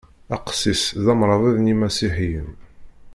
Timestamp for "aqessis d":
0.35-1.05